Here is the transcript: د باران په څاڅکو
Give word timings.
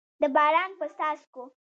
د 0.21 0.23
باران 0.35 0.71
په 0.79 0.85
څاڅکو 0.97 1.43